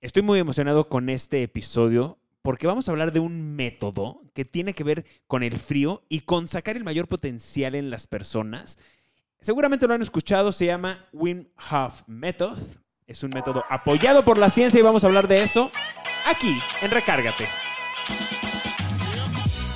[0.00, 4.72] Estoy muy emocionado con este episodio porque vamos a hablar de un método que tiene
[4.72, 8.78] que ver con el frío y con sacar el mayor potencial en las personas.
[9.42, 12.58] Seguramente lo han escuchado, se llama Wim Hof Method.
[13.06, 15.70] Es un método apoyado por la ciencia y vamos a hablar de eso
[16.24, 17.46] aquí en Recárgate.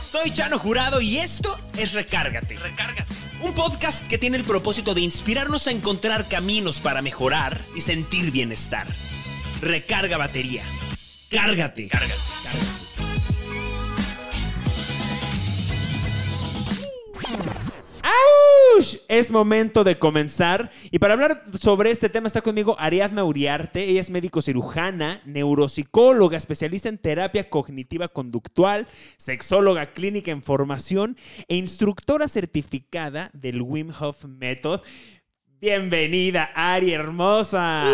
[0.04, 2.56] Soy Chano Jurado y esto es Recárgate.
[2.56, 3.12] Recárgate.
[3.42, 8.30] Un podcast que tiene el propósito de inspirarnos a encontrar caminos para mejorar y sentir
[8.30, 8.86] bienestar.
[9.60, 10.62] Recarga batería.
[11.30, 11.88] Cárgate.
[11.88, 12.14] Cárgate.
[18.02, 18.96] ¡Auch!
[19.08, 20.70] Es momento de comenzar.
[20.90, 23.84] Y para hablar sobre este tema está conmigo Ariadna Uriarte.
[23.84, 28.86] Ella es médico cirujana, neuropsicóloga, especialista en terapia cognitiva conductual,
[29.16, 31.16] sexóloga clínica en formación
[31.48, 34.82] e instructora certificada del Wim Hof Method.
[35.60, 37.84] Bienvenida, Ari hermosa.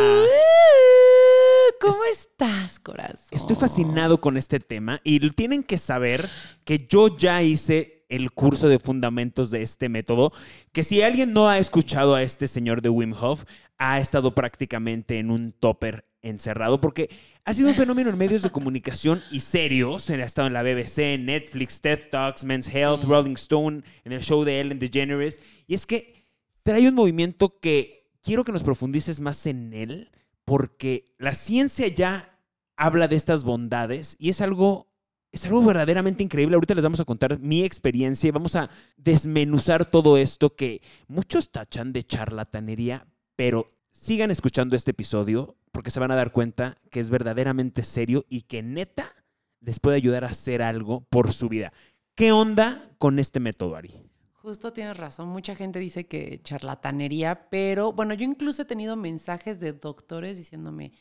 [1.80, 3.28] ¿Cómo estás, corazón?
[3.30, 6.28] Estoy fascinado con este tema y tienen que saber
[6.64, 10.30] que yo ya hice el curso de fundamentos de este método,
[10.72, 13.44] que si alguien no ha escuchado a este señor de Wim Hof,
[13.78, 17.08] ha estado prácticamente en un topper encerrado, porque
[17.46, 20.10] ha sido un fenómeno en medios de comunicación y serios.
[20.10, 24.44] Ha estado en la BBC, Netflix, TED Talks, Men's Health, Rolling Stone, en el show
[24.44, 25.40] de Ellen DeGeneres.
[25.66, 26.26] Y es que
[26.62, 30.10] trae un movimiento que quiero que nos profundices más en él,
[30.50, 32.36] porque la ciencia ya
[32.76, 34.88] habla de estas bondades y es algo
[35.30, 36.56] es algo verdaderamente increíble.
[36.56, 41.52] Ahorita les vamos a contar mi experiencia y vamos a desmenuzar todo esto que muchos
[41.52, 46.98] tachan de charlatanería, pero sigan escuchando este episodio porque se van a dar cuenta que
[46.98, 49.12] es verdaderamente serio y que neta
[49.60, 51.72] les puede ayudar a hacer algo por su vida.
[52.16, 53.94] ¿Qué onda con este método, Ari?
[54.42, 59.60] Justo tienes razón, mucha gente dice que charlatanería, pero bueno, yo incluso he tenido mensajes
[59.60, 60.92] de doctores diciéndome,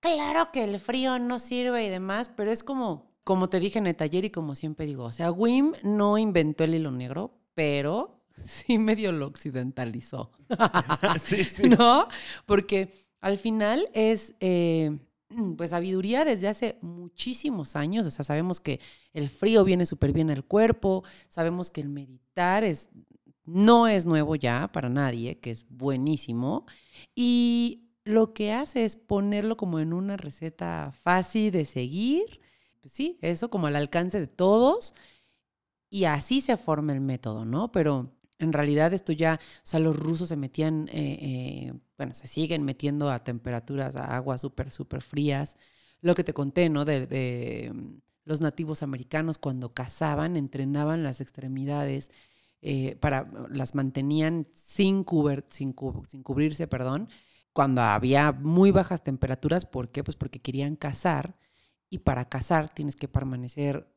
[0.00, 3.86] claro que el frío no sirve y demás, pero es como, como te dije en
[3.86, 8.20] el taller y como siempre digo, o sea, Wim no inventó el hilo negro, pero
[8.44, 10.30] sí medio lo occidentalizó.
[11.18, 11.62] sí, sí.
[11.70, 12.06] ¿No?
[12.44, 12.92] Porque
[13.22, 14.98] al final es, eh,
[15.56, 18.06] pues, sabiduría desde hace muchísimos años.
[18.06, 18.80] O sea, sabemos que
[19.12, 22.90] el frío viene súper bien al cuerpo, sabemos que el meditar es,
[23.44, 26.66] no es nuevo ya para nadie, que es buenísimo.
[27.14, 32.40] Y lo que hace es ponerlo como en una receta fácil de seguir
[32.84, 34.92] pues sí, eso como al alcance de todos
[35.88, 37.72] y así se forma el método, ¿no?
[37.72, 42.26] Pero en realidad esto ya, o sea, los rusos se metían, eh, eh, bueno, se
[42.26, 45.56] siguen metiendo a temperaturas, a aguas súper, súper frías.
[46.00, 46.84] Lo que te conté, ¿no?
[46.84, 52.10] De, mm, los nativos americanos cuando cazaban, entrenaban las extremidades
[52.62, 55.04] eh, para, las mantenían sin,
[55.48, 55.74] sin,
[56.08, 57.08] sin cubrirse, perdón,
[57.52, 59.66] cuando había muy bajas temperaturas.
[59.66, 60.02] ¿Por qué?
[60.04, 61.36] Pues porque querían cazar
[61.90, 63.88] y para cazar tienes que permanecer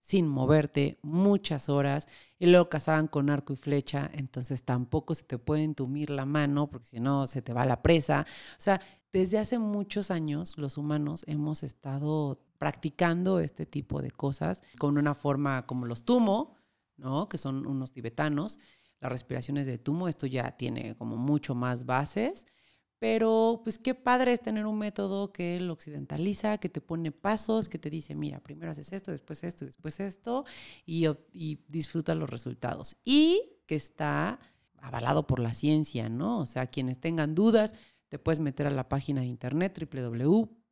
[0.00, 2.08] sin moverte muchas horas
[2.42, 6.68] y luego cazaban con arco y flecha, entonces tampoco se te puede entumir la mano
[6.68, 8.26] porque si no se te va la presa.
[8.58, 8.80] O sea,
[9.12, 15.14] desde hace muchos años los humanos hemos estado practicando este tipo de cosas con una
[15.14, 16.56] forma como los tumo,
[16.96, 17.28] ¿no?
[17.28, 18.58] Que son unos tibetanos.
[18.98, 22.46] Las respiraciones de tumo, esto ya tiene como mucho más bases
[23.02, 27.68] pero pues qué padre es tener un método que lo occidentaliza, que te pone pasos,
[27.68, 30.44] que te dice, mira, primero haces esto, después esto, después esto,
[30.86, 31.08] y,
[31.66, 32.94] disfruta los resultados.
[33.04, 34.38] Y que está
[34.76, 36.38] avalado por la ciencia, ¿no?
[36.38, 37.74] O sea, quienes tengan dudas,
[38.08, 39.76] te puedes meter a la página de internet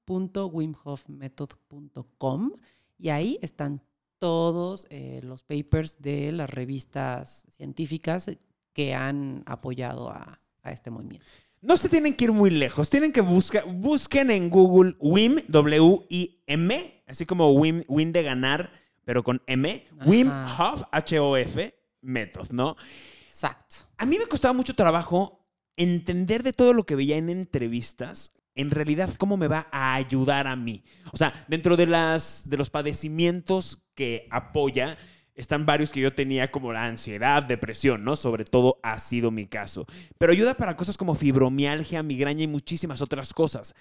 [0.07, 2.53] www.wimhofmethod.com
[2.97, 3.83] y ahí están
[4.19, 8.31] todos eh, los papers de las revistas científicas
[8.73, 11.27] que han apoyado a este movimiento.
[11.63, 17.03] No se tienen que ir muy lejos, tienen que buscar, busquen en Google WIM, W-I-M,
[17.07, 18.73] así como WIM, win de ganar,
[19.05, 22.77] pero con M, WIM Hof, H-O-F, Method, ¿no?
[23.29, 23.77] Exacto.
[23.99, 28.71] A mí me costaba mucho trabajo entender de todo lo que veía en entrevistas, en
[28.71, 30.83] realidad cómo me va a ayudar a mí.
[31.13, 34.97] O sea, dentro de, las, de los padecimientos que apoya,
[35.41, 38.15] están varios que yo tenía como la ansiedad, depresión, ¿no?
[38.15, 39.87] Sobre todo ha sido mi caso.
[40.19, 43.75] Pero ayuda para cosas como fibromialgia, migraña y muchísimas otras cosas.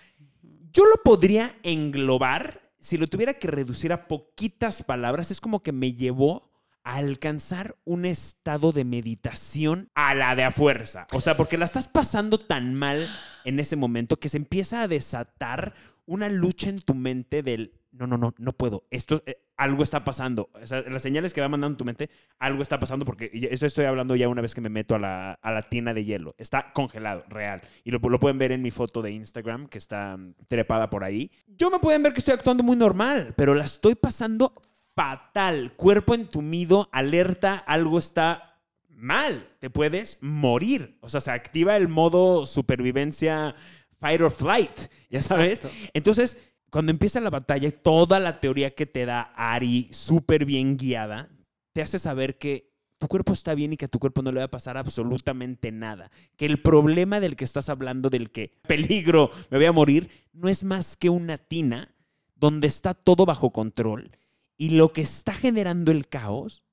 [0.71, 5.71] Yo lo podría englobar, si lo tuviera que reducir a poquitas palabras, es como que
[5.71, 6.49] me llevó
[6.83, 11.07] a alcanzar un estado de meditación a la de a fuerza.
[11.11, 13.09] O sea, porque la estás pasando tan mal
[13.43, 15.73] en ese momento que se empieza a desatar
[16.05, 18.85] una lucha en tu mente del no, no, no, no puedo.
[18.91, 20.49] Esto, eh, algo está pasando.
[20.53, 23.65] O sea, las señales que va mandando en tu mente, algo está pasando porque esto
[23.65, 26.35] estoy hablando ya una vez que me meto a la, a la tina de hielo.
[26.37, 27.61] Está congelado, real.
[27.83, 31.03] Y lo, lo pueden ver en mi foto de Instagram que está mm, trepada por
[31.03, 31.31] ahí.
[31.47, 34.53] Yo me pueden ver que estoy actuando muy normal, pero la estoy pasando
[34.95, 35.73] fatal.
[35.75, 39.49] Cuerpo entumido, alerta, algo está mal.
[39.59, 40.97] Te puedes morir.
[41.01, 43.55] O sea, se activa el modo supervivencia
[43.99, 45.59] fight or flight, ya sabes.
[45.59, 45.77] Exacto.
[45.93, 46.37] Entonces,
[46.69, 51.29] cuando empieza la batalla, toda la teoría que te da Ari, súper bien guiada,
[51.73, 54.39] te hace saber que tu cuerpo está bien y que a tu cuerpo no le
[54.39, 56.11] va a pasar absolutamente nada.
[56.35, 60.49] Que el problema del que estás hablando, del que peligro, me voy a morir, no
[60.49, 61.95] es más que una tina
[62.35, 64.11] donde está todo bajo control
[64.57, 66.63] y lo que está generando el caos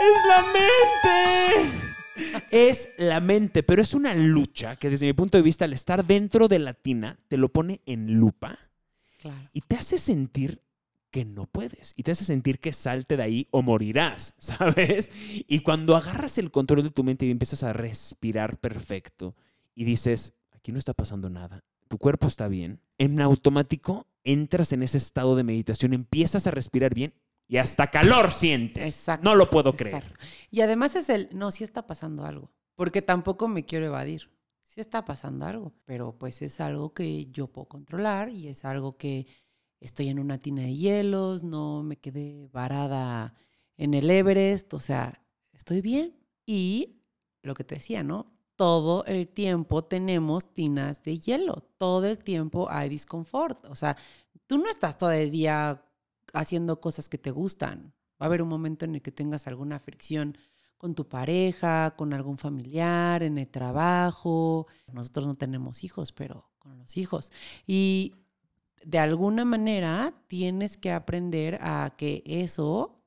[0.00, 2.05] es la mente.
[2.50, 6.04] Es la mente, pero es una lucha que desde mi punto de vista al estar
[6.04, 8.58] dentro de la tina te lo pone en lupa
[9.20, 9.48] Claro.
[9.52, 10.62] y te hace sentir
[11.10, 15.10] que no puedes y te hace sentir que salte de ahí o morirás, ¿sabes?
[15.48, 19.34] Y cuando agarras el control de tu mente y empiezas a respirar perfecto
[19.74, 24.82] y dices, aquí no está pasando nada, tu cuerpo está bien, en automático entras en
[24.82, 27.14] ese estado de meditación, empiezas a respirar bien
[27.48, 28.84] y hasta calor sientes.
[28.84, 29.96] Exacto, No lo puedo creer.
[29.96, 30.24] Exacto.
[30.50, 34.30] Y además es el, no, sí está pasando algo, porque tampoco me quiero evadir.
[34.62, 38.96] Sí está pasando algo, pero pues es algo que yo puedo controlar y es algo
[38.96, 39.26] que
[39.80, 43.34] estoy en una tina de hielos, no me quedé varada
[43.76, 45.22] en el Everest, o sea,
[45.52, 46.14] estoy bien.
[46.44, 47.00] Y
[47.42, 48.32] lo que te decía, ¿no?
[48.56, 53.96] Todo el tiempo tenemos tinas de hielo, todo el tiempo hay disconfort, o sea,
[54.46, 55.82] tú no estás todo el día
[56.32, 57.94] haciendo cosas que te gustan.
[58.20, 60.36] Va a haber un momento en el que tengas alguna fricción
[60.78, 64.66] con tu pareja, con algún familiar, en el trabajo.
[64.92, 67.32] Nosotros no tenemos hijos, pero con los hijos.
[67.66, 68.14] Y
[68.84, 73.02] de alguna manera tienes que aprender a que eso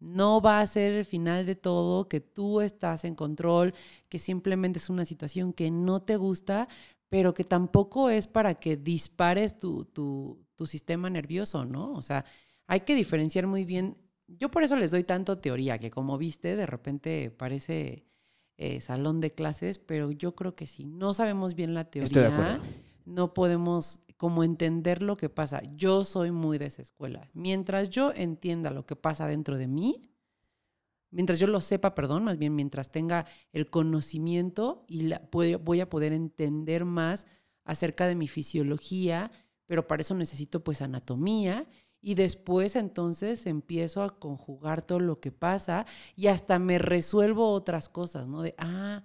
[0.00, 3.74] no va a ser el final de todo, que tú estás en control,
[4.08, 6.68] que simplemente es una situación que no te gusta,
[7.08, 11.92] pero que tampoco es para que dispares tu, tu, tu sistema nervioso, ¿no?
[11.94, 12.24] O sea,
[12.68, 13.96] hay que diferenciar muy bien.
[14.28, 18.04] Yo por eso les doy tanto teoría, que como viste, de repente parece
[18.58, 22.10] eh, salón de clases, pero yo creo que si no sabemos bien la teoría,
[23.06, 25.62] no podemos como entender lo que pasa.
[25.76, 27.30] Yo soy muy de esa escuela.
[27.34, 30.10] Mientras yo entienda lo que pasa dentro de mí,
[31.10, 35.88] mientras yo lo sepa, perdón, más bien mientras tenga el conocimiento y la- voy a
[35.88, 37.26] poder entender más
[37.64, 39.30] acerca de mi fisiología,
[39.66, 41.66] pero para eso necesito pues anatomía
[42.00, 45.86] y después entonces empiezo a conjugar todo lo que pasa
[46.16, 48.42] y hasta me resuelvo otras cosas, ¿no?
[48.42, 49.02] De, ah,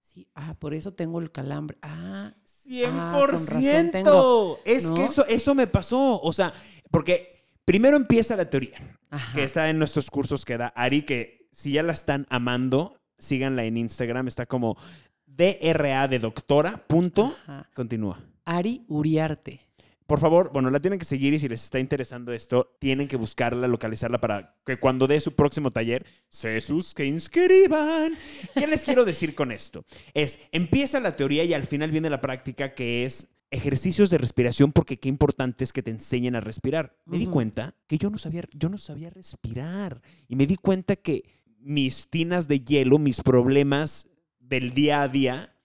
[0.00, 3.26] sí, ah, por eso tengo el calambre, ah, 100%.
[3.26, 4.94] razón tengo, es ¿no?
[4.94, 6.20] que eso, eso me pasó.
[6.20, 6.52] O sea,
[6.90, 9.34] porque primero empieza la teoría, ajá.
[9.34, 13.64] que está en nuestros cursos que da Ari, que si ya la están amando, síganla
[13.64, 14.28] en Instagram.
[14.28, 14.76] Está como
[15.26, 16.84] DRA de doctora.
[16.86, 17.36] Punto.
[17.44, 17.70] Ajá.
[17.74, 18.20] Continúa.
[18.44, 19.60] Ari Uriarte.
[20.06, 23.16] Por favor, bueno, la tienen que seguir y si les está interesando esto, tienen que
[23.16, 28.14] buscarla, localizarla para que cuando dé su próximo taller, se sus que inscriban.
[28.54, 29.84] ¿Qué les quiero decir con esto?
[30.12, 34.72] Es, empieza la teoría y al final viene la práctica que es ejercicios de respiración
[34.72, 36.98] porque qué importante es que te enseñen a respirar.
[37.06, 40.96] Me di cuenta que yo no sabía, yo no sabía respirar y me di cuenta
[40.96, 41.22] que
[41.60, 44.06] mis tinas de hielo, mis problemas
[44.38, 45.56] del día a día,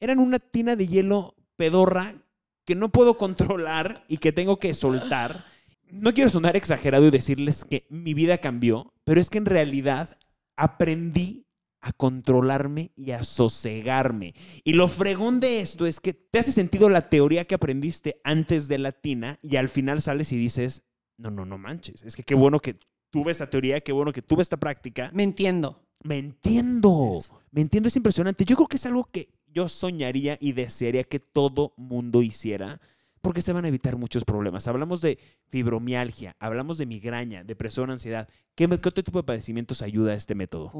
[0.00, 2.14] eran una tina de hielo pedorra
[2.64, 5.44] que no puedo controlar y que tengo que soltar.
[5.90, 10.18] No quiero sonar exagerado y decirles que mi vida cambió, pero es que en realidad
[10.56, 11.46] aprendí
[11.80, 14.34] a controlarme y a sosegarme.
[14.64, 18.68] Y lo fregón de esto es que te hace sentido la teoría que aprendiste antes
[18.68, 20.84] de la tina y al final sales y dices,
[21.18, 22.02] no, no, no manches.
[22.04, 22.76] Es que qué bueno que
[23.10, 25.10] tuve esa teoría, qué bueno que tuve esta práctica.
[25.12, 25.82] Me entiendo.
[26.04, 27.16] Me entiendo.
[27.18, 27.40] Eso.
[27.50, 28.44] Me entiendo, es impresionante.
[28.44, 32.80] Yo creo que es algo que yo soñaría y desearía que todo mundo hiciera
[33.22, 34.66] porque se van a evitar muchos problemas.
[34.66, 38.28] Hablamos de fibromialgia, hablamos de migraña, depresión, ansiedad.
[38.56, 40.70] ¿Qué, qué otro tipo de padecimientos ayuda a este método?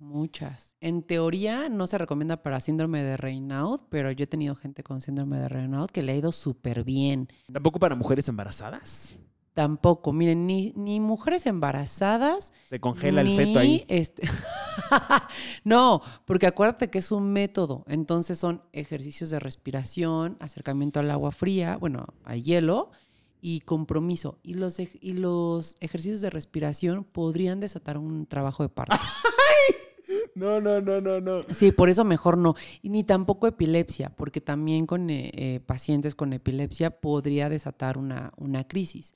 [0.00, 0.76] Muchas.
[0.80, 5.02] En teoría no se recomienda para síndrome de Raynaud, pero yo he tenido gente con
[5.02, 7.28] síndrome de Raynaud que le ha ido súper bien.
[7.52, 9.16] ¿Tampoco para mujeres embarazadas?
[9.60, 12.50] Tampoco, miren, ni, ni mujeres embarazadas.
[12.70, 13.84] ¿Se congela el feto ahí?
[13.88, 14.22] este-
[15.64, 17.84] no, porque acuérdate que es un método.
[17.86, 22.90] Entonces son ejercicios de respiración, acercamiento al agua fría, bueno, al hielo
[23.42, 24.38] y compromiso.
[24.42, 28.96] Y los, ej- y los ejercicios de respiración podrían desatar un trabajo de parto.
[30.34, 31.42] No, no, no, no, no.
[31.50, 32.54] Sí, por eso mejor no.
[32.82, 38.32] Y ni tampoco epilepsia, porque también con eh, eh, pacientes con epilepsia podría desatar una,
[38.36, 39.14] una crisis.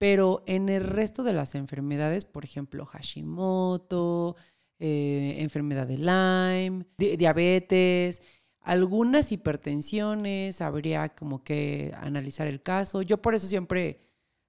[0.00, 4.36] Pero en el resto de las enfermedades, por ejemplo, Hashimoto,
[4.80, 8.22] eh, enfermedad de Lyme, di- diabetes,
[8.62, 13.02] algunas hipertensiones, habría como que analizar el caso.
[13.02, 14.00] Yo por eso siempre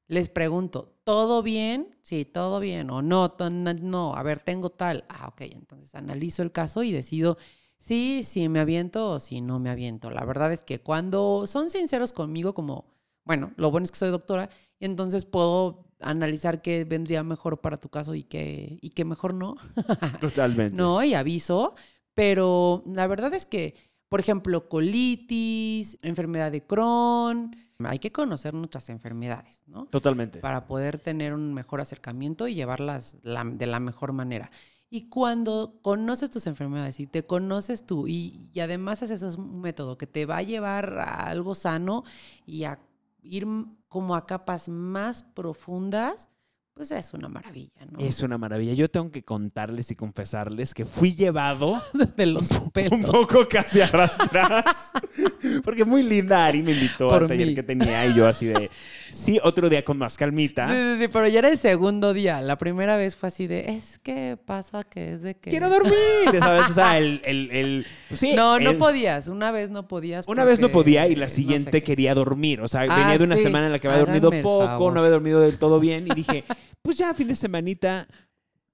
[0.08, 1.96] les pregunto, ¿todo bien?
[2.02, 2.90] Sí, todo bien.
[2.92, 3.36] O no,
[3.82, 5.06] no, a ver, tengo tal.
[5.10, 7.38] Ah, ok, entonces analizo el caso y decido
[7.78, 10.12] sí, si me aviento o si no me aviento.
[10.12, 12.86] La verdad es que cuando son sinceros conmigo, como,
[13.26, 14.50] bueno, lo bueno es que soy doctora,
[14.80, 19.34] y entonces puedo analizar qué vendría mejor para tu caso y qué, y qué mejor
[19.34, 19.56] no.
[20.20, 20.76] Totalmente.
[20.76, 21.76] No, y aviso,
[22.14, 23.76] pero la verdad es que,
[24.10, 29.86] por ejemplo, colitis, enfermedad de Crohn, hay que conocer nuestras enfermedades, ¿no?
[29.86, 30.40] Totalmente.
[30.40, 34.52] Para poder tener un mejor acercamiento y llevarlas la- de la mejor manera.
[34.90, 39.98] Y cuando conoces tus enfermedades y te conoces tú y, y además haces un método
[39.98, 42.04] que te va a llevar a algo sano
[42.46, 42.78] y a
[43.22, 43.48] ir
[43.88, 46.30] como a capas más profundas,
[46.74, 48.00] pues es una maravilla, ¿no?
[48.00, 48.74] Es una maravilla.
[48.74, 51.82] Yo tengo que contarles y confesarles que fui llevado
[52.18, 53.06] de los un pelos.
[53.10, 54.92] poco casi arrastras.
[55.64, 58.70] Porque muy linda Ari me invitó Por al taller que tenía y yo así de,
[59.12, 60.68] sí, otro día con más calmita.
[60.70, 62.42] Sí, sí, sí, pero ya era el segundo día.
[62.42, 65.50] La primera vez fue así de, es que pasa que es de que...
[65.52, 65.94] Quiero dormir,
[66.40, 66.70] ¿sabes?
[66.70, 67.22] O sea, el...
[67.26, 69.28] el, el- sí, No, no el- podías.
[69.28, 70.26] Una vez no podías.
[70.28, 71.84] Una vez no podía y la no sé siguiente qué.
[71.84, 72.62] quería dormir.
[72.62, 73.44] O sea, Ah, venía de una sí.
[73.44, 76.44] semana en la que había dormido poco, no había dormido del todo bien y dije,
[76.82, 78.08] pues ya, fin de semanita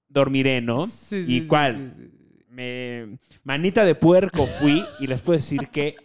[0.08, 0.86] dormiré, ¿no?
[0.86, 1.94] Sí, ¿Y sí, sí, cuál?
[1.96, 2.10] sí.
[2.50, 5.96] Me, manita de puerco fui y les puedo decir que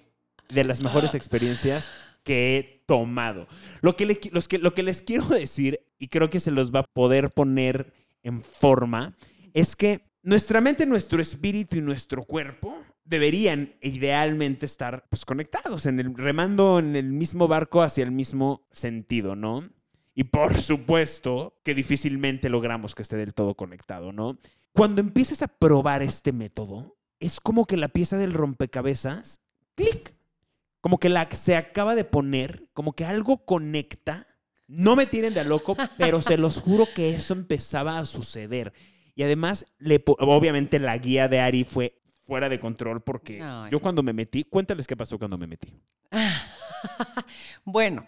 [0.50, 1.90] de las mejores experiencias
[2.24, 3.48] que he tomado.
[3.82, 6.52] Lo que, le qui- los que, lo que les quiero decir, y creo que se
[6.52, 9.16] los va a poder poner en forma,
[9.54, 16.00] es que nuestra mente, nuestro espíritu y nuestro cuerpo deberían idealmente estar pues, conectados, en
[16.00, 19.63] el, remando en el mismo barco hacia el mismo sentido, ¿no?
[20.15, 24.38] Y por supuesto que difícilmente logramos que esté del todo conectado, ¿no?
[24.72, 29.39] Cuando empiezas a probar este método, es como que la pieza del rompecabezas,
[29.75, 30.15] clic,
[30.82, 34.27] como que la se acaba de poner, como que algo conecta.
[34.67, 38.74] No me tienen de a loco, pero se los juro que eso empezaba a suceder.
[39.15, 44.01] Y además, le, obviamente la guía de Ari fue fuera de control porque yo cuando
[44.01, 45.74] me metí, cuéntales qué pasó cuando me metí.
[47.63, 48.08] bueno,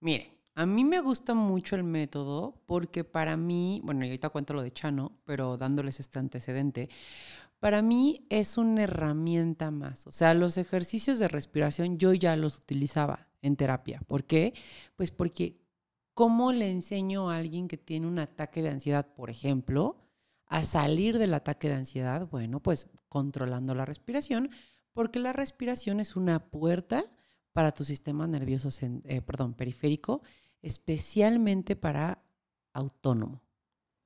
[0.00, 4.54] miren, a mí me gusta mucho el método porque para mí, bueno, y ahorita cuento
[4.54, 6.88] lo de Chano, pero dándoles este antecedente,
[7.60, 10.06] para mí es una herramienta más.
[10.06, 14.00] O sea, los ejercicios de respiración yo ya los utilizaba en terapia.
[14.06, 14.54] ¿Por qué?
[14.96, 15.60] Pues porque
[16.14, 19.98] ¿cómo le enseño a alguien que tiene un ataque de ansiedad, por ejemplo,
[20.46, 22.28] a salir del ataque de ansiedad?
[22.30, 24.48] Bueno, pues controlando la respiración,
[24.94, 27.04] porque la respiración es una puerta
[27.52, 29.22] para tu sistema nervioso, eh,
[29.56, 30.22] periférico,
[30.66, 32.24] especialmente para
[32.72, 33.40] autónomo.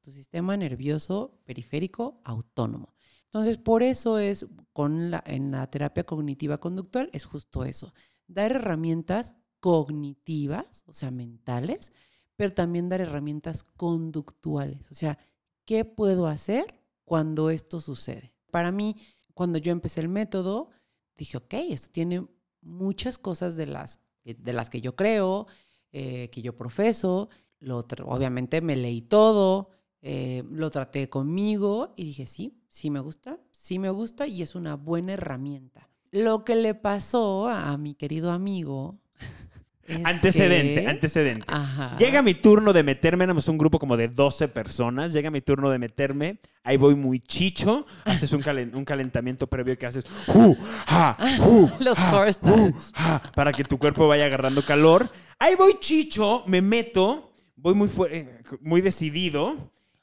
[0.02, 2.92] Tu sistema nervioso periférico autónomo.
[3.24, 7.94] Entonces, por eso es con la, en la terapia cognitiva conductual, es justo eso,
[8.26, 11.92] dar herramientas cognitivas, o sea, mentales,
[12.36, 15.18] pero también dar herramientas conductuales, o sea,
[15.64, 16.74] ¿qué puedo hacer
[17.04, 18.34] cuando esto sucede?
[18.50, 18.96] Para mí,
[19.32, 20.68] cuando yo empecé el método,
[21.16, 22.26] dije, ok, esto tiene
[22.60, 25.46] muchas cosas de las, de las que yo creo,
[25.92, 27.28] eh, que yo profeso,
[27.58, 29.70] lo, obviamente me leí todo,
[30.02, 34.54] eh, lo traté conmigo y dije, sí, sí me gusta, sí me gusta y es
[34.54, 35.88] una buena herramienta.
[36.10, 38.98] Lo que le pasó a mi querido amigo...
[39.94, 41.44] es Antecedente, que- antecedente.
[41.48, 41.96] Ajá.
[41.98, 45.70] Llega mi turno de meterme, éramos un grupo como de 12 personas, llega mi turno
[45.70, 50.54] de meterme, ahí voy muy chicho, haces un, calen- un calentamiento previo que haces, "Uh,
[50.86, 52.92] ja, uh, Los dance.
[52.94, 55.10] ja", para que tu cuerpo vaya agarrando calor.
[55.38, 59.56] Ahí voy chicho, me meto, voy muy, eh, muy decidido,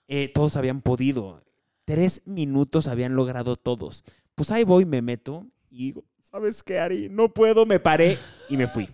[0.07, 1.41] eh, todos habían podido,
[1.85, 4.03] tres minutos habían logrado todos.
[4.35, 7.07] Pues ahí voy, me meto y digo, ¿sabes qué, Ari?
[7.09, 8.17] No puedo, me paré
[8.49, 8.87] y me fui.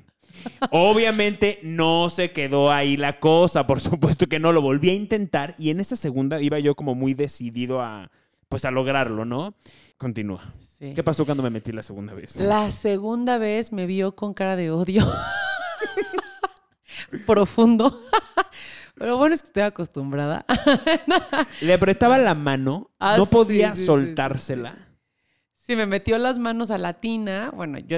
[0.71, 5.55] Obviamente no se quedó ahí la cosa, por supuesto que no, lo volví a intentar
[5.57, 8.11] y en esa segunda iba yo como muy decidido a,
[8.49, 9.55] pues a lograrlo, ¿no?
[9.97, 10.41] Continúa.
[10.79, 10.93] Sí.
[10.93, 12.35] ¿Qué pasó cuando me metí la segunda vez?
[12.37, 15.07] La segunda vez me vio con cara de odio.
[17.25, 17.99] Profundo.
[18.95, 20.45] Pero bueno, es que estoy acostumbrada.
[21.61, 24.75] Le apretaba la mano, Ah, no podía sí, sí, sí, soltársela.
[25.57, 27.51] Sí, me metió las manos a la tina.
[27.55, 27.97] Bueno, yo,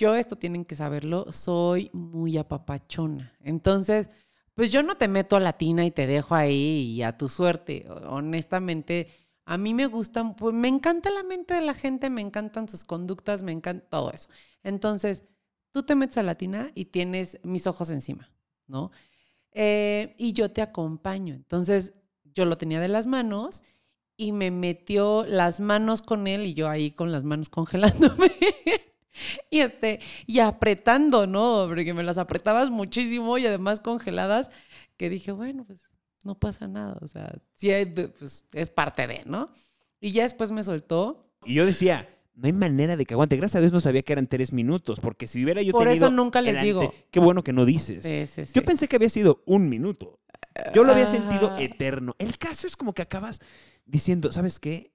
[0.00, 3.34] yo esto tienen que saberlo, soy muy apapachona.
[3.40, 4.10] Entonces,
[4.54, 7.28] pues yo no te meto a la tina y te dejo ahí y a tu
[7.28, 7.86] suerte.
[8.06, 9.08] Honestamente,
[9.46, 12.84] A mí me gustan, pues me encanta la mente de la gente, me encantan sus
[12.84, 14.28] conductas, me encanta todo eso.
[14.62, 15.24] Entonces,
[15.72, 18.30] tú te metes a la tina y tienes mis ojos encima,
[18.68, 18.92] ¿no?
[19.52, 21.34] Eh, y yo te acompaño.
[21.34, 23.62] Entonces, yo lo tenía de las manos
[24.16, 28.30] y me metió las manos con él y yo ahí con las manos congelándome.
[29.50, 31.64] y este, y apretando, ¿no?
[31.68, 34.50] Porque me las apretabas muchísimo y además congeladas,
[34.96, 35.82] que dije, bueno, pues
[36.24, 36.96] no pasa nada.
[37.00, 37.70] O sea, sí,
[38.18, 39.50] pues, es parte de, ¿no?
[40.00, 41.32] Y ya después me soltó.
[41.44, 43.36] Y yo decía, no hay manera de que aguante.
[43.36, 46.06] Gracias a Dios no sabía que eran tres minutos, porque si hubiera yo Por tenido
[46.06, 46.82] eso nunca les digo.
[46.82, 48.02] ante- Qué bueno que no dices.
[48.02, 48.52] Sí, sí, sí.
[48.54, 50.20] Yo pensé que había sido un minuto.
[50.74, 51.62] Yo lo había sentido Ah.
[51.62, 52.14] eterno.
[52.18, 53.40] El caso es como que acabas
[53.86, 54.92] diciendo, ¿sabes qué?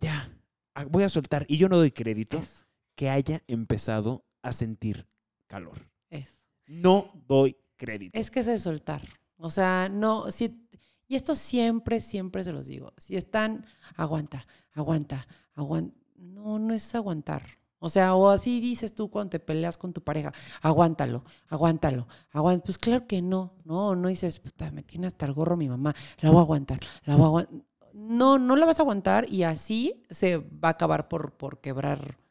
[0.00, 0.30] Ya,
[0.74, 1.44] ah, voy a soltar.
[1.48, 2.64] Y yo no doy crédito Es,
[3.02, 5.08] que haya empezado a sentir
[5.48, 5.90] calor.
[6.08, 6.44] es.
[6.68, 8.16] No doy crédito.
[8.16, 9.02] Es que es de soltar.
[9.38, 10.68] O sea, no, si,
[11.08, 12.92] y esto siempre, siempre se los digo.
[12.98, 13.66] Si están,
[13.96, 15.96] aguanta, aguanta, aguanta.
[16.14, 17.42] No, no es aguantar.
[17.80, 22.64] O sea, o así dices tú cuando te peleas con tu pareja, aguántalo, aguántalo, aguántalo.
[22.64, 25.92] Pues claro que no, no, no dices, puta, me tiene hasta el gorro mi mamá,
[26.20, 27.62] la voy a aguantar, la voy a aguantar.
[27.94, 32.22] No, no la vas a aguantar y así se va a acabar por, por quebrar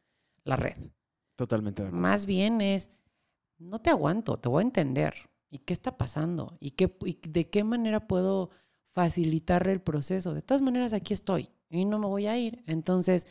[0.43, 0.77] la red.
[1.35, 2.01] Totalmente de acuerdo.
[2.01, 2.89] Más bien es,
[3.57, 5.13] no te aguanto, te voy a entender.
[5.49, 6.57] ¿Y qué está pasando?
[6.59, 8.51] ¿Y, qué, y de qué manera puedo
[8.93, 10.33] facilitar el proceso?
[10.33, 12.63] De todas maneras, aquí estoy y no me voy a ir.
[12.67, 13.27] Entonces,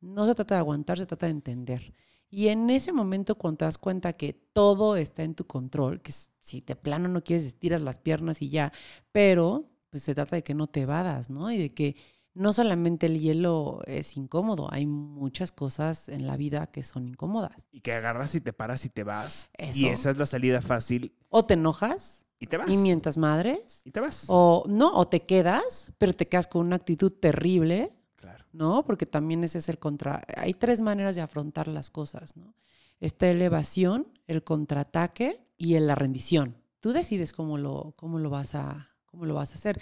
[0.00, 1.94] no se trata de aguantar, se trata de entender.
[2.30, 6.12] Y en ese momento, cuando te das cuenta que todo está en tu control, que
[6.12, 8.72] si de plano no quieres, estiras las piernas y ya,
[9.10, 11.50] pero pues se trata de que no te evadas, ¿no?
[11.50, 11.96] Y de que
[12.34, 17.66] no solamente el hielo es incómodo, hay muchas cosas en la vida que son incómodas.
[17.72, 19.46] Y que agarras y te paras y te vas.
[19.74, 21.14] Y esa es la salida fácil.
[21.28, 22.70] O te enojas Y te vas.
[22.70, 24.26] y mientas madres, Y te vas.
[24.28, 28.44] o no, o te quedas, pero te quedas con una actitud terrible, Claro.
[28.52, 28.84] ¿no?
[28.84, 30.22] Porque también ese es el contra...
[30.36, 32.54] Hay tres maneras de afrontar las cosas, ¿no?
[33.00, 36.56] Está la evasión, el contraataque y la rendición.
[36.80, 39.80] Tú decides cómo lo, cómo lo, vas, a, cómo lo vas a hacer.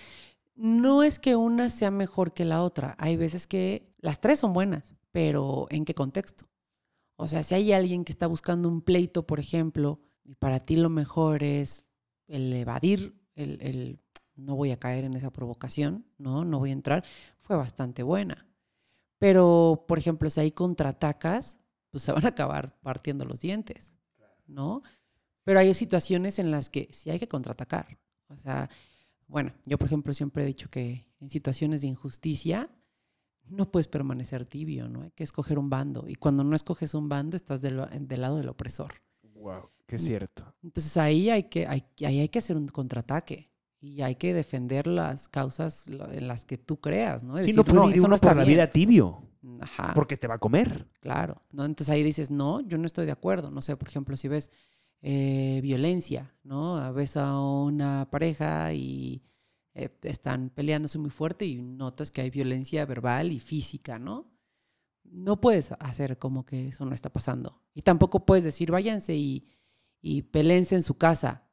[0.58, 2.96] No es que una sea mejor que la otra.
[2.98, 6.46] Hay veces que las tres son buenas, pero ¿en qué contexto?
[7.14, 10.74] O sea, si hay alguien que está buscando un pleito, por ejemplo, y para ti
[10.74, 11.84] lo mejor es
[12.26, 14.00] el evadir, el, el
[14.34, 16.44] no voy a caer en esa provocación, ¿no?
[16.44, 17.04] No voy a entrar,
[17.38, 18.48] fue bastante buena.
[19.18, 23.94] Pero, por ejemplo, si hay contraatacas, pues se van a acabar partiendo los dientes,
[24.48, 24.83] ¿no?
[25.44, 27.96] Pero hay situaciones en las que sí hay que contraatacar.
[28.26, 28.68] O sea,
[29.28, 32.70] bueno, yo por ejemplo siempre he dicho que en situaciones de injusticia
[33.48, 35.02] no puedes permanecer tibio, ¿no?
[35.02, 36.04] Hay que escoger un bando.
[36.08, 38.94] Y cuando no escoges un bando, estás del, del lado del opresor.
[39.22, 39.70] Wow.
[39.86, 40.54] Qué cierto.
[40.62, 43.50] Entonces ahí hay que, hay, ahí hay que hacer un contraataque.
[43.80, 47.38] Y hay que defender las causas en las que tú creas, ¿no?
[47.38, 48.56] Es Sí, decir, no puede ir eso uno está por la bien".
[48.56, 49.22] vida tibio.
[49.60, 49.92] Ajá.
[49.94, 50.88] Porque te va a comer.
[51.00, 51.64] Claro, ¿no?
[51.64, 53.50] Entonces ahí dices, no, yo no estoy de acuerdo.
[53.52, 54.50] No sé, por ejemplo, si ves
[55.00, 56.92] eh, violencia, ¿no?
[56.92, 59.22] Ves a una pareja y
[59.74, 64.26] eh, están peleándose muy fuerte y notas que hay violencia verbal y física, ¿no?
[65.04, 67.62] No puedes hacer como que eso no está pasando.
[67.74, 69.46] Y tampoco puedes decir, váyanse y,
[70.00, 71.44] y pelense en su casa.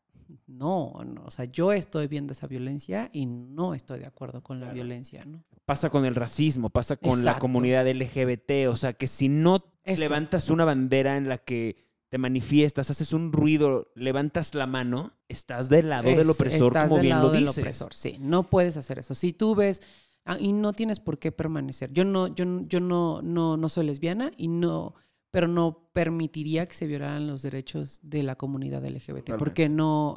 [0.47, 4.60] No, no, o sea, yo estoy viendo esa violencia y no estoy de acuerdo con
[4.60, 5.43] la violencia, ¿no?
[5.65, 8.69] Pasa con el racismo, pasa con la comunidad LGBT.
[8.69, 10.01] O sea, que si no Eso.
[10.01, 15.70] levantas una bandera en la que te manifiestas, haces un ruido, levantas la mano, estás
[15.70, 17.58] del lado del Es- opresor, estás como del bien lado lo del dices.
[17.60, 19.13] opresor, sí, no puedes hacer eso.
[19.15, 19.82] Si tú ves
[20.26, 21.91] ah, y no tienes por qué permanecer.
[21.94, 24.96] Yo no, yo, no- yo no, no, no soy lesbiana y no,
[25.32, 29.36] pero no permitiría que se violaran los derechos de la comunidad LGBT.
[29.38, 30.15] Porque no,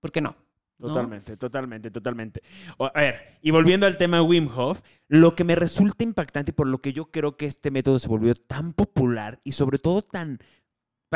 [0.00, 0.36] porque no.
[0.78, 0.88] ¿no?
[0.88, 2.42] Totalmente, totalmente, totalmente.
[2.78, 6.54] O- a ver, y volviendo al tema Wim Hof, lo que me resulta impactante y
[6.54, 10.02] por lo que yo creo que este método se volvió tan popular y sobre todo
[10.02, 10.38] tan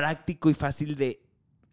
[0.02, 1.20] práctico y fácil de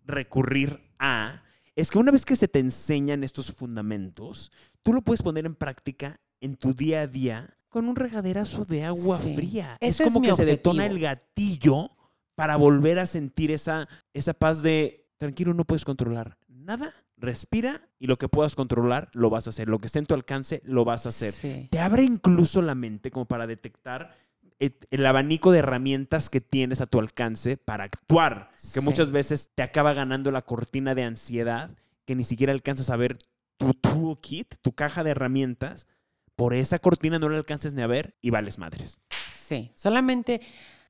[0.04, 1.44] recurrir a,
[1.76, 5.54] es que una vez que se te enseñan estos fundamentos, tú lo puedes poner en
[5.54, 9.36] práctica en tu día a día con un regaderazo de agua Sí.
[9.36, 9.78] fría.
[9.80, 11.90] Ese es como que se detona el gatillo
[12.34, 18.08] para volver a sentir esa, esa paz de, tranquilo, no puedes controlar nada, respira y
[18.08, 19.70] lo que puedas controlar lo vas a hacer.
[19.70, 21.32] Lo que esté en tu alcance lo vas a hacer.
[21.32, 21.68] Sí.
[21.70, 24.25] Te abre incluso la mente como para detectar et-
[24.60, 28.82] el abanico de herramientas que tienes a tu alcance para actuar, que Sí.
[28.82, 31.72] muchas veces te acaba ganando la cortina de ansiedad
[32.06, 33.18] que ni siquiera alcanzas a ver
[33.58, 35.88] tu toolkit, tu caja de herramientas.
[36.36, 39.00] Por esa cortina no la alcances ni a ver y vales madres.
[39.34, 40.42] Sí, solamente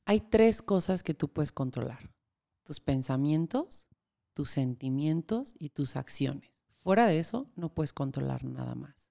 [0.06, 2.12] hay tres cosas que tú puedes controlar.
[2.64, 3.88] Tus pensamientos,
[4.34, 6.52] tus sentimientos y tus acciones.
[6.82, 9.10] Fuera de eso, no puedes controlar nada más.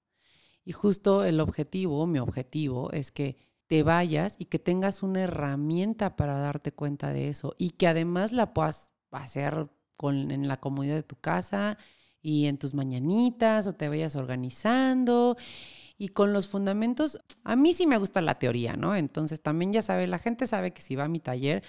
[0.63, 6.15] Y justo el objetivo, mi objetivo, es que te vayas y que tengas una herramienta
[6.15, 10.95] para darte cuenta de eso y que además la puedas hacer con, en la comodidad
[10.95, 11.77] de tu casa
[12.21, 15.37] y en tus mañanitas o te vayas organizando.
[15.97, 18.95] Y con los fundamentos, a mí sí me gusta la teoría, ¿no?
[18.95, 21.63] Entonces también ya sabe, la gente sabe que si va a mi taller,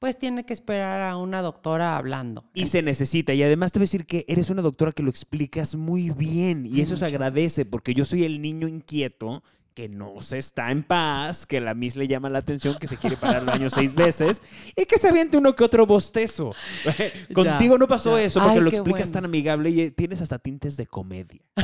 [0.00, 2.44] pues tiene que esperar a una doctora hablando.
[2.54, 3.34] Y se necesita.
[3.34, 6.66] Y además te voy a decir que eres una doctora que lo explicas muy bien.
[6.66, 9.44] Y eso se agradece porque yo soy el niño inquieto
[9.78, 12.96] que no se está en paz, que la Miss le llama la atención, que se
[12.96, 14.42] quiere parar el baño seis veces
[14.74, 16.50] y que se aviente uno que otro bostezo.
[17.32, 18.24] Contigo no pasó ya.
[18.24, 19.12] eso porque Ay, lo explicas bueno.
[19.12, 21.40] tan amigable y tienes hasta tintes de comedia.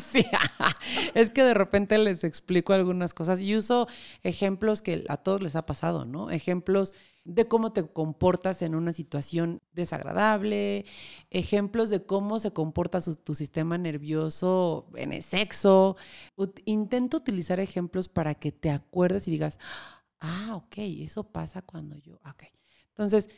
[0.00, 0.26] Sí,
[1.14, 3.88] es que de repente les explico algunas cosas y uso
[4.22, 6.30] ejemplos que a todos les ha pasado, ¿no?
[6.30, 6.92] Ejemplos
[7.24, 10.86] de cómo te comportas en una situación desagradable,
[11.30, 15.96] ejemplos de cómo se comporta tu sistema nervioso en el sexo.
[16.64, 19.58] Intento utilizar ejemplos para que te acuerdes y digas,
[20.20, 22.44] ah, ok, eso pasa cuando yo, ok.
[22.88, 23.28] Entonces,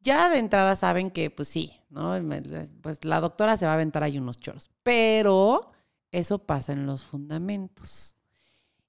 [0.00, 2.14] ya de entrada saben que, pues sí, ¿no?
[2.82, 5.72] Pues la doctora se va a aventar ahí unos choros, pero
[6.12, 8.14] eso pasa en los fundamentos.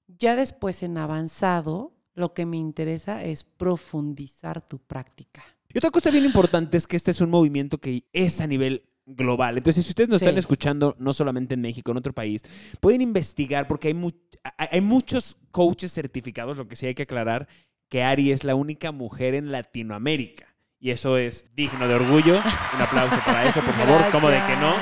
[0.06, 5.42] Ya después en avanzado, lo que me interesa es profundizar tu práctica.
[5.72, 8.84] Y otra cosa bien importante es que este es un movimiento que es a nivel
[9.06, 9.56] global.
[9.58, 12.42] Entonces, si ustedes nos están escuchando, no solamente en México, en otro país,
[12.80, 14.10] pueden investigar porque hay, mu-
[14.56, 17.48] hay muchos coaches certificados, lo que sí hay que aclarar,
[17.88, 20.46] que Ari es la única mujer en Latinoamérica.
[20.80, 22.34] Y eso es digno de orgullo.
[22.74, 24.10] Un aplauso para eso, por favor.
[24.12, 24.72] ¿Cómo de que no?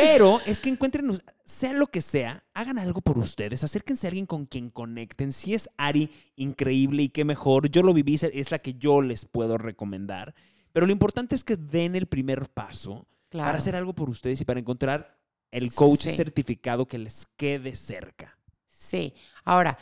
[0.00, 4.26] Pero es que encuentren, sea lo que sea, hagan algo por ustedes, acérquense a alguien
[4.26, 5.32] con quien conecten.
[5.32, 7.68] Si es Ari, increíble y qué mejor.
[7.70, 10.34] Yo lo viví, es la que yo les puedo recomendar.
[10.72, 13.46] Pero lo importante es que den el primer paso Claro.
[13.48, 15.18] para hacer algo por ustedes y para encontrar
[15.50, 16.10] el coach Sí.
[16.12, 18.38] certificado que les quede cerca.
[18.66, 19.14] Sí.
[19.44, 19.78] Ahora,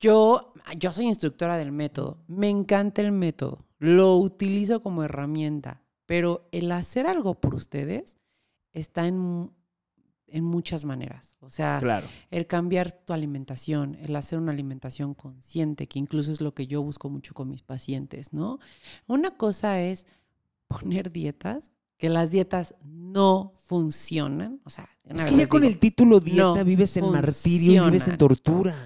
[0.00, 2.18] yo, yo soy instructora del método.
[2.28, 3.64] Me encanta el método.
[3.78, 5.82] Lo utilizo como herramienta.
[6.06, 8.16] Pero el hacer algo por ustedes
[8.72, 9.50] está en,
[10.26, 11.36] en muchas maneras.
[11.40, 12.06] O sea, Claro.
[12.30, 16.82] el cambiar tu alimentación, el hacer una alimentación consciente, que incluso es lo que yo
[16.82, 18.58] busco mucho con mis pacientes, ¿no?
[19.06, 20.06] Una cosa es
[20.68, 24.60] poner dietas, que las dietas no funcionan.
[24.64, 28.06] O sea, Es que ya con digo, el título dieta no vives en martirio vives
[28.06, 28.76] en tortura.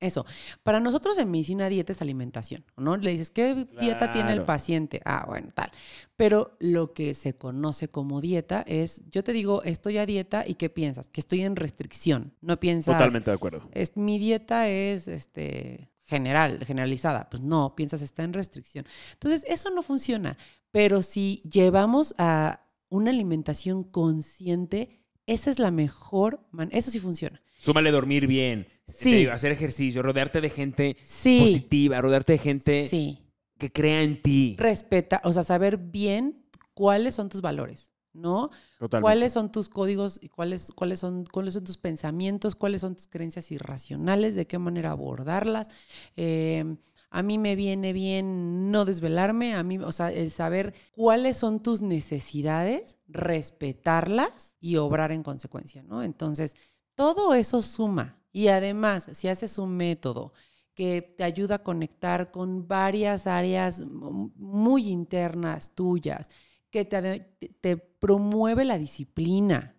[0.00, 0.24] Eso.
[0.62, 2.96] Para nosotros en medicina dieta es alimentación, ¿no?
[2.96, 5.02] Le dices, ¿qué dieta tiene el paciente?
[5.04, 5.70] Ah, bueno, tal.
[6.16, 10.54] Pero lo que se conoce como dieta es, yo te digo, estoy a dieta y
[10.54, 11.06] ¿qué piensas?
[11.06, 12.32] Que estoy en restricción.
[12.40, 13.68] No piensas, Totalmente de acuerdo.
[13.72, 17.28] es, mi dieta es este, general, generalizada.
[17.28, 18.86] Pues no, piensas, está en restricción.
[19.12, 20.38] Entonces, eso no funciona.
[20.70, 26.78] Pero si llevamos a una alimentación consciente, esa es la mejor manera.
[26.78, 27.40] Eso sí funciona.
[27.58, 29.10] Súmale dormir bien, Sí.
[29.10, 31.38] te digo, hacer ejercicio, rodearte de gente Sí.
[31.40, 33.18] positiva, rodearte de gente Sí.
[33.58, 34.56] que crea en ti.
[34.58, 38.50] respeta, o sea, saber bien cuáles son tus valores, ¿no?
[38.78, 39.02] Totalmente.
[39.02, 43.06] Cuáles son tus códigos y cuáles, cuáles, son, cuáles son tus pensamientos, cuáles son tus
[43.08, 45.68] creencias irracionales, de qué manera abordarlas.
[46.16, 46.76] Eh,
[47.12, 51.60] a mí me viene bien no desvelarme, a mí, o sea, el saber cuáles son
[51.60, 56.02] tus necesidades, respetarlas y obrar en consecuencia, ¿no?
[56.02, 56.54] Entonces,
[57.00, 58.16] todo eso suma.
[58.32, 60.32] Y además, si haces un método
[60.74, 66.30] que te ayuda a conectar con varias áreas muy internas tuyas,
[66.70, 67.20] que te,
[67.60, 69.74] te- promueve la disciplina,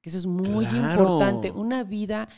[0.00, 0.76] que eso es muy Claro.
[0.76, 1.50] importante.
[1.50, 2.28] Una vida,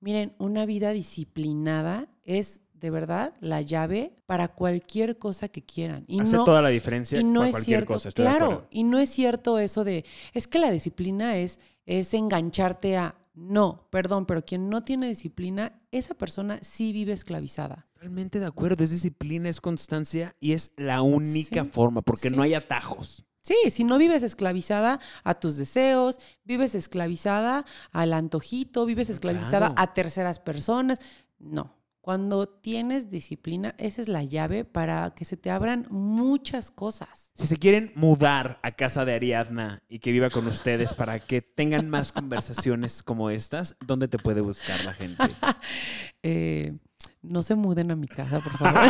[0.00, 6.04] miren, una vida disciplinada es de verdad la llave para cualquier cosa que quieran.
[6.06, 8.66] Y Hace no, toda la diferencia y no para es cualquier cierto, cosa, estoy claro,
[8.70, 13.86] y no es cierto eso de, es que la disciplina es, es engancharte a, no,
[13.90, 17.86] perdón, pero quien no tiene disciplina, esa persona sí vive esclavizada.
[17.94, 22.36] Totalmente de acuerdo, es disciplina, es constancia y es la única Sí, forma, porque sí.
[22.36, 23.24] no hay atajos.
[23.42, 29.74] Sí, si no vives esclavizada a tus deseos, vives esclavizada al antojito, vives esclavizada Ah,
[29.74, 29.90] claro.
[29.90, 30.98] a terceras personas,
[31.38, 31.77] no.
[32.08, 37.32] Cuando tienes disciplina, esa es la llave para que se te abran muchas cosas.
[37.34, 41.42] Si se quieren mudar a casa de Ariadna y que viva con ustedes para que
[41.42, 45.22] tengan más conversaciones como estas, ¿dónde te puede buscar la gente?
[46.24, 46.76] Eh,
[47.22, 48.80] no se muden a mi casa, por favor.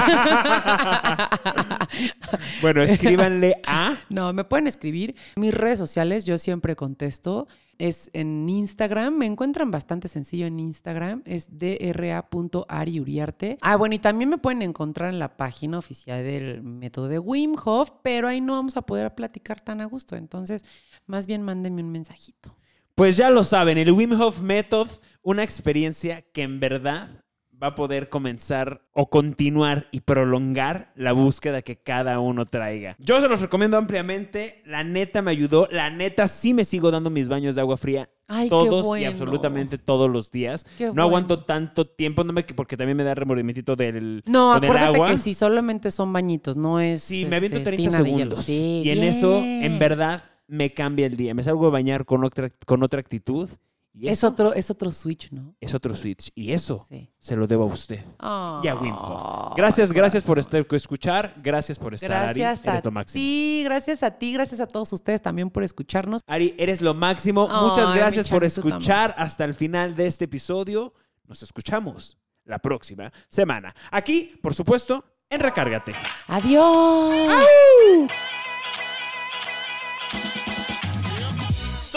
[2.61, 5.15] Bueno, escríbanle a No, me pueden escribir.
[5.37, 7.49] Mis redes sociales, yo siempre contesto.
[7.79, 13.59] Es en Instagram, me encuentran bastante sencillo en Instagram, es dra.ariuriarte.
[13.63, 17.55] Ah, bueno, y también me pueden encontrar en la página oficial del método de Wim
[17.65, 20.17] Hof, pero ahí no vamos a poder platicar tan a gusto.
[20.17, 20.65] Entonces,
[21.07, 22.57] más bien mándenme un mensajito.
[22.97, 24.89] Pues ya lo saben, el Wim Hof Method,
[25.23, 27.23] una experiencia que en verdad
[27.61, 32.97] va a poder comenzar o continuar y prolongar la búsqueda que cada uno traiga.
[32.99, 37.11] Yo se los recomiendo ampliamente, la neta me ayudó, la neta sí me sigo dando
[37.11, 40.65] mis baños de agua fría Ay, todos y absolutamente todos los días.
[40.77, 41.03] Qué no bueno.
[41.05, 44.97] aguanto tanto tiempo, no me, porque también me da remordimiento del No, con el acuérdate
[44.97, 45.11] agua.
[45.11, 47.03] que si solamente son bañitos, no es.
[47.03, 48.19] Sí, me aviento este, 30 tina de hielo.
[48.19, 48.45] segundos.
[48.45, 51.35] Sí, y en eso, en verdad, me cambia el día.
[51.35, 53.49] Me salgo a bañar con otra, con otra actitud.
[53.93, 55.57] Y Es otro, es otro switch, ¿no?
[55.61, 56.31] es otro switch.
[56.37, 57.11] Y eso Sí.
[57.19, 58.05] se lo debo a usted.
[58.21, 59.57] Oh, Y a Wim Hof.
[59.57, 61.35] Gracias, gracias por estar, escuchar.
[61.43, 62.69] Gracias por estar, Gracias Ari.
[62.71, 63.21] Eres lo máximo.
[63.21, 66.23] ti, gracias a ti, gracias a todos ustedes también por escucharnos.
[66.27, 67.49] Ari, eres lo máximo.
[67.49, 70.95] Muchas gracias por escuchar hasta el final de este episodio.
[71.27, 73.75] Nos escuchamos la próxima semana.
[73.91, 75.95] Aquí, por supuesto, en Recárgate.
[76.29, 77.27] Adiós.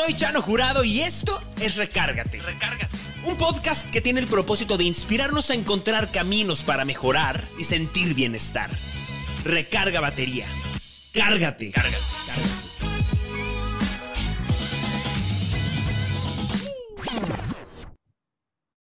[0.03, 2.39] Soy Chano Jurado y esto es Recárgate.
[2.39, 2.97] Recárgate.
[3.23, 8.15] Un podcast que tiene el propósito de inspirarnos a encontrar caminos para mejorar y sentir
[8.15, 8.71] bienestar.
[9.43, 10.47] Recarga batería.
[11.13, 11.69] Cárgate.
[11.69, 11.97] Cárgate.
[17.05, 17.50] Cárgate.